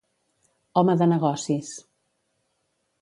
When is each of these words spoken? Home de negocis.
Home 0.81 0.95
de 1.01 1.07
negocis. 1.13 1.69